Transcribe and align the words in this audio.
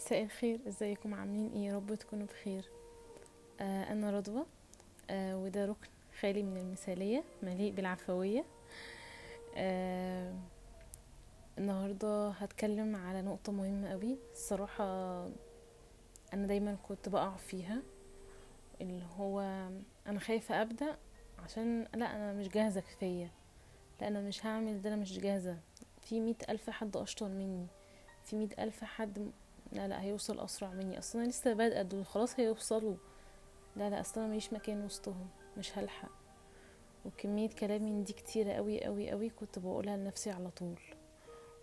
مساء 0.00 0.22
الخير 0.22 0.60
إزيكم؟ 0.68 1.14
عاملين 1.14 1.52
إيه؟ 1.52 1.76
رب 1.76 1.94
تكونوا 1.94 2.26
بخير. 2.26 2.64
آه 3.60 3.92
أنا 3.92 4.10
رضوى 4.10 4.46
آه 5.10 5.36
وده 5.38 5.64
ركن 5.64 5.88
خالي 6.20 6.42
من 6.42 6.56
المثالية 6.56 7.24
مليء 7.42 7.72
بالعفوية. 7.72 8.44
آه 9.56 10.34
النهاردة 11.58 12.28
هتكلم 12.30 12.96
على 12.96 13.22
نقطة 13.22 13.52
مهمة 13.52 13.88
قوي. 13.90 14.18
الصراحة 14.32 14.84
أنا 16.32 16.46
دايما 16.46 16.76
كنت 16.88 17.08
بقع 17.08 17.36
فيها 17.36 17.82
اللي 18.80 19.04
هو 19.16 19.40
أنا 20.06 20.18
خايفة 20.18 20.62
أبدأ 20.62 20.96
عشان 21.44 21.82
لأ 21.94 22.16
أنا 22.16 22.32
مش 22.32 22.48
جاهزة 22.48 22.80
كفاية. 22.80 23.30
لأ 24.00 24.08
أنا 24.08 24.20
مش 24.20 24.46
هعمل 24.46 24.82
ده 24.82 24.88
أنا 24.88 25.02
مش 25.02 25.18
جاهزة. 25.18 25.58
في 26.00 26.20
مئة 26.20 26.52
ألف 26.52 26.70
حد 26.70 26.96
أشطر 26.96 27.28
مني. 27.28 27.66
في 28.24 28.36
مئة 28.36 28.64
ألف 28.64 28.84
حد 28.84 29.30
لا 29.72 29.88
لا 29.88 30.02
هيوصل 30.02 30.40
أسرع 30.40 30.70
مني. 30.70 30.98
أصلا 30.98 31.22
أنا 31.22 31.28
لسه 31.28 31.52
بادئة 31.52 31.82
دول 31.82 32.06
خلاص 32.06 32.40
هيوصلوا. 32.40 32.96
لا 33.76 33.90
لا 33.90 34.00
أصلا 34.00 34.26
ماليش 34.26 34.52
مكان 34.52 34.84
وسطهم 34.84 35.28
مش 35.56 35.78
هلحق. 35.78 36.10
وكمية 37.04 37.48
كلام 37.48 37.82
من 37.82 38.04
دي 38.04 38.12
كتيرة 38.12 38.52
قوي 38.52 38.84
قوي 38.84 39.10
قوي 39.10 39.30
كنت 39.30 39.58
بقولها 39.58 39.96
لنفسي 39.96 40.30
على 40.30 40.50
طول. 40.50 40.80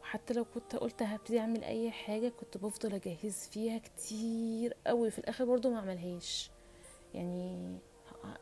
وحتى 0.00 0.34
لو 0.34 0.44
كنت 0.44 0.76
قلت 0.76 1.02
هبتدي 1.02 1.40
أعمل 1.40 1.64
أي 1.64 1.90
حاجة 1.90 2.28
كنت 2.28 2.56
بفضل 2.56 2.94
أجهز 2.94 3.48
فيها 3.52 3.78
كتير 3.78 4.76
قوي 4.86 5.10
في 5.10 5.18
الآخر 5.18 5.44
برضو 5.44 5.70
ما 5.70 5.78
أعملهاش. 5.78 6.50
يعني 7.14 7.78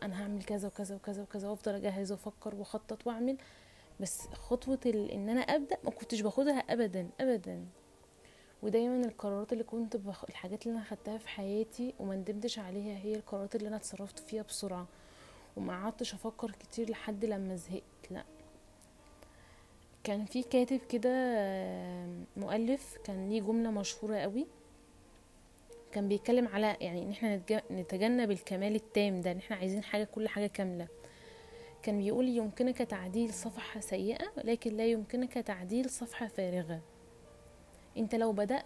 أنا 0.02 0.22
هعمل 0.22 0.44
كذا 0.44 0.68
وكذا 0.68 0.96
وكذا 0.96 1.22
وكذا 1.22 1.48
وأفضل 1.48 1.74
أجهز 1.74 2.12
وأفكر 2.12 2.54
وأخطط 2.54 3.06
وأعمل. 3.06 3.36
بس 4.00 4.20
خطوة 4.20 4.78
إن 4.86 5.28
أنا 5.28 5.40
أبدأ 5.40 5.76
ما 5.84 5.90
كنتش 5.90 6.20
باخدها 6.20 6.58
ابدا 6.58 7.10
ابدا. 7.20 7.66
ودايما 8.64 9.04
القرارات 9.06 9.52
اللي 9.52 9.64
كنت 9.64 9.96
بخ... 9.96 10.24
الحاجات 10.24 10.66
اللي 10.66 10.76
أنا 10.76 10.84
خدتها 10.84 11.18
في 11.18 11.28
حياتي 11.28 11.94
وما 12.00 12.16
ندمتش 12.16 12.58
عليها 12.58 12.98
هي 12.98 13.14
القرارات 13.14 13.56
اللي 13.56 13.68
أنا 13.68 13.76
اتصرفت 13.76 14.18
فيها 14.18 14.42
بسرعة 14.42 14.86
وما 15.56 15.72
قعدتش 15.82 16.14
أفكر 16.14 16.50
كتير 16.50 16.90
لحد 16.90 17.24
لما 17.24 17.56
زهقت 17.56 18.10
لأ. 18.10 18.24
كان 20.04 20.24
في 20.24 20.42
كاتب 20.42 20.80
كده 20.88 21.10
مؤلف 22.36 22.96
كان 23.04 23.28
ليه 23.28 23.40
جملة 23.40 23.70
مشهورة 23.70 24.16
قوي. 24.16 24.46
كان 25.92 26.08
بيتكلم 26.08 26.48
على 26.48 26.76
يعني 26.80 27.02
إن 27.02 27.10
إحنا 27.10 27.36
نتج- 27.36 27.72
نتجنب 27.72 28.30
الكمال 28.30 28.74
التام 28.74 29.20
ده 29.20 29.32
إن 29.32 29.38
إحنا 29.38 29.56
عايزين 29.56 29.82
حاجة 29.84 30.04
كل 30.04 30.28
حاجة 30.28 30.46
كاملة. 30.46 30.88
كان 31.82 31.98
بيقول 31.98 32.28
يمكنك 32.28 32.78
تعديل 32.78 33.34
صفحة 33.34 33.80
سيئة 33.80 34.26
لكن 34.44 34.76
لا 34.76 34.86
يمكنك 34.86 35.32
تعديل 35.34 35.90
صفحة 35.90 36.26
فارغة. 36.26 36.80
انت 37.96 38.14
لو 38.14 38.32
بدأت 38.32 38.64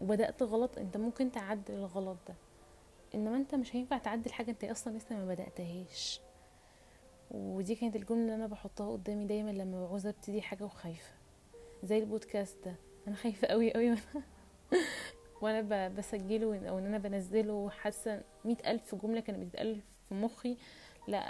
وبدأت 0.00 0.42
غلط 0.42 0.78
انت 0.78 0.96
ممكن 0.96 1.32
تعدل 1.32 1.74
الغلط 1.74 2.18
ده. 2.28 2.34
انما 3.14 3.36
انت 3.36 3.54
مش 3.54 3.76
هينفع 3.76 3.98
تعدل 3.98 4.32
حاجة 4.32 4.50
انت 4.50 4.64
أصلا 4.64 4.96
لسه 4.96 5.16
ما 5.16 5.26
بدأتهاش. 5.26 6.20
ودي 7.30 7.74
كانت 7.74 7.96
الجملة 7.96 8.22
اللي 8.22 8.34
أنا 8.34 8.46
بحطها 8.46 8.92
قدامي 8.92 9.24
دايما 9.24 9.50
لما 9.50 9.86
بعوز 9.86 10.06
ابتدي 10.06 10.42
حاجة 10.42 10.64
وخايفة. 10.64 11.14
زي 11.84 11.98
البودكاست 11.98 12.56
ده. 12.64 12.74
أنا 13.08 13.16
خايفة 13.16 13.48
قوي 13.48 13.72
قوي. 13.74 13.90
وأنا 15.42 15.60
وأنا 15.60 15.88
بسجله 15.88 16.68
أو 16.68 16.78
إن 16.78 16.86
أنا 16.86 16.98
بنزله 16.98 17.70
حاسة 17.70 18.22
مئة 18.44 18.70
ألف 18.70 18.94
جملة 18.94 19.20
كانت 19.20 19.38
بتتقال 19.38 19.80
في 20.08 20.14
مخي. 20.14 20.56
لا 21.08 21.20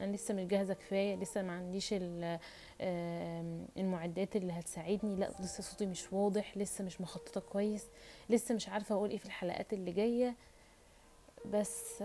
أنا 0.00 0.16
لسه 0.16 0.34
مش 0.34 0.44
جاهزة 0.44 0.74
كفاية 0.74 1.16
لسه 1.16 1.42
ما 1.42 1.52
عنديش 1.52 1.94
المعدات 3.76 4.36
اللي 4.36 4.52
هتساعدني. 4.52 5.16
لا 5.16 5.30
لسه 5.40 5.62
صوتي 5.62 5.86
مش 5.86 6.12
واضح 6.12 6.56
لسه 6.56 6.84
مش 6.84 7.00
مخططة 7.00 7.40
كويس 7.40 7.86
لسه 8.30 8.54
مش 8.54 8.68
عارفة 8.68 8.94
أقول 8.94 9.10
إيه 9.10 9.18
في 9.18 9.26
الحلقات 9.26 9.72
اللي 9.72 9.92
جاية. 9.92 10.34
بس 11.46 12.02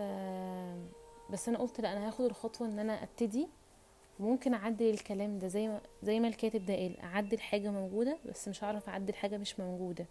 بس 1.30 1.50
أنا 1.50 1.58
قلت 1.58 1.82
لا 1.82 1.92
أنا 1.94 2.08
هاخد 2.08 2.26
الخطوة 2.26 2.68
إن 2.68 2.80
أنا 2.80 3.04
أبتدي. 3.04 3.48
وممكن 4.20 4.54
أعدل 4.54 4.90
الكلام 4.90 5.40
ده 5.40 5.48
زي 5.48 5.68
ما 5.68 5.82
زي 6.04 6.20
ما 6.20 6.28
الكاتب 6.28 6.66
ده 6.66 6.76
قال 6.76 7.00
أعدل 7.00 7.40
حاجة 7.40 7.70
موجودة 7.70 8.18
بس 8.26 8.48
مش 8.48 8.64
هعرف 8.64 8.90
أعدل 8.90 9.14
حاجة 9.14 9.38
مش 9.38 9.60
موجودة. 9.60 10.06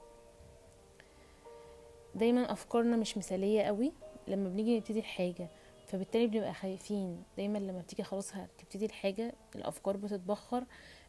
دايما 2.15 2.53
أفكارنا 2.53 2.97
مش 2.97 3.17
مثالية 3.19 3.63
قوي. 3.63 3.93
لما 4.29 4.49
بنيجي 4.49 4.77
نبتدي 4.77 4.99
الحاجة 4.99 5.49
فبالتالي 5.91 6.27
بنبقى 6.27 6.55
خايفين. 6.55 7.23
دايما 7.37 7.59
لما 7.59 7.81
بتيجي 7.81 8.03
خلاص 8.03 8.35
هتبتدي 8.35 8.87
الحاجة 8.87 9.33
الأفكار 9.57 9.97
بتتبخر 9.97 10.65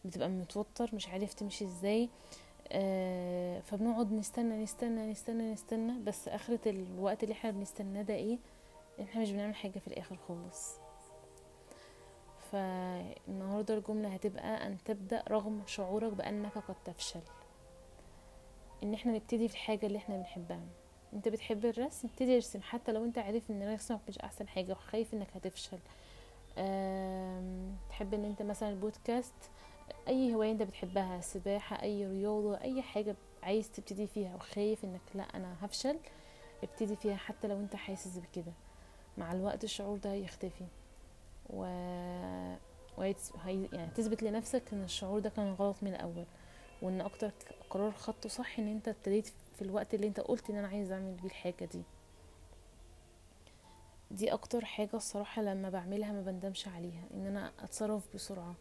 بتبقى 0.05 0.29
متوتر 0.29 0.95
مش 0.95 1.07
عارف 1.07 1.33
تمشي 1.33 1.65
إزاي. 1.65 2.09
آه 2.71 3.59
فبنقعد 3.59 4.11
نستنى 4.11 4.63
نستنى 4.63 5.11
نستنى 5.11 5.53
نستنى. 5.53 5.99
بس 6.03 6.27
آخرة 6.27 6.59
الوقت 6.69 7.23
اللي 7.23 7.33
إحنا 7.33 7.51
بنستناه 7.51 8.01
ده 8.01 8.13
إيه؟ 8.13 8.37
إحنا 9.01 9.21
مش 9.21 9.31
بنعمل 9.31 9.55
حاجة 9.55 9.79
في 9.79 9.87
الآخر 9.87 10.17
خالص. 10.27 10.75
فالنهاردة 12.51 13.73
الجملة 13.77 14.09
هتبقى 14.09 14.67
أن 14.67 14.77
تبدأ 14.85 15.23
رغم 15.29 15.61
شعورك 15.65 16.13
بأنك 16.13 16.57
قد 16.57 16.75
تفشل. 16.85 17.21
إن 18.83 18.93
إحنا 18.93 19.11
نبتدي 19.11 19.47
في 19.47 19.53
الحاجة 19.53 19.85
اللي 19.85 19.97
إحنا 19.97 20.17
بنحبها. 20.17 20.65
انت 21.13 21.27
بتحب 21.27 21.65
الرسم 21.65 22.07
ابتدي 22.07 22.35
ارسم. 22.35 22.61
حتى 22.61 22.91
لو 22.91 23.03
انت 23.05 23.17
عارف 23.17 23.51
ان 23.51 23.73
رسمك 23.73 23.99
مش 24.09 24.17
احسن 24.19 24.47
حاجة 24.47 24.71
وخايف 24.71 25.13
انك 25.13 25.27
هتفشل. 25.35 25.77
تحب 27.89 28.13
ان 28.13 28.25
انت 28.25 28.41
مثلا 28.41 28.69
البودكاست 28.69 29.33
اي 30.07 30.35
هواية 30.35 30.51
انت 30.51 30.61
بتحبها 30.63 31.21
سباحة 31.21 31.81
اي 31.83 32.07
رياضة 32.07 32.61
اي 32.61 32.81
حاجة 32.81 33.15
عايز 33.43 33.71
تبتدي 33.71 34.07
فيها 34.07 34.35
وخايف 34.35 34.85
انك 34.85 35.01
لا 35.15 35.23
أنا 35.23 35.55
هفشل 35.61 35.97
ابتدي 36.63 36.95
فيها 36.95 37.15
حتى 37.15 37.47
لو 37.47 37.59
انت 37.59 37.75
حاسس 37.75 38.17
بكده. 38.17 38.51
مع 39.17 39.31
الوقت 39.31 39.63
الشعور 39.63 39.97
ده 39.97 40.11
هيختفي. 40.13 40.65
و 41.49 41.63
وهيتس- 42.97 43.33
هي... 43.45 43.67
يعني 43.73 43.91
تثبت 43.95 44.23
لنفسك 44.23 44.63
إن 44.73 44.83
الشعور 44.83 45.19
ده 45.19 45.29
كان 45.29 45.53
غلط 45.53 45.75
من 45.81 45.93
الأول. 45.93 46.25
وإن 46.81 47.01
أكتر 47.01 47.31
قرار 47.69 47.91
خدته 47.91 48.29
صح 48.29 48.59
إن 48.59 48.67
أنت 48.67 48.87
ابتديت 48.87 49.31
في 49.61 49.67
الوقت 49.67 49.93
اللي 49.93 50.07
انت 50.07 50.19
قلت 50.19 50.49
ان 50.49 50.55
أنا 50.55 50.67
عايز 50.67 50.91
اعمل 50.91 51.13
بيه 51.13 51.25
الحاجة 51.27 51.65
دي. 51.65 51.83
دي 54.11 54.33
أكتر 54.33 54.65
حاجة 54.65 54.95
الصراحة 54.95 55.41
لما 55.41 55.69
بعملها 55.69 56.11
ما 56.11 56.21
بندمش 56.21 56.67
عليها 56.67 57.03
ان 57.13 57.25
أنا 57.25 57.51
اتصرف 57.59 58.13
بسرعة. 58.15 58.55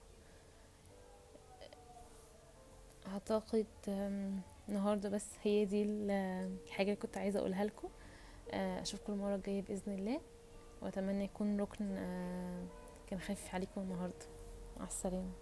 اعتقد 3.06 3.66
أم، 3.88 4.40
النهاردة 4.68 5.08
بس 5.08 5.26
هي 5.42 5.64
دي 5.64 5.82
ال- 5.82 6.10
الحاجة 6.66 6.86
اللي 6.86 6.96
كنت 7.00 7.16
عايزة 7.18 7.38
اقولها 7.40 7.64
لكم. 7.64 7.88
أه، 8.50 8.82
اشوفكم 8.82 9.12
المرة 9.12 9.34
الجاية 9.34 9.62
بإذن 9.62 9.92
الله 9.92 10.20
واتمنى 10.82 11.24
يكون 11.24 11.60
ركن 11.60 11.96
أه، 11.96 12.64
كان 13.06 13.20
خفيف 13.20 13.54
عليكم 13.54 13.80
النهاردة. 13.80 14.26
مع 14.80 14.86
السلامة. 14.86 15.32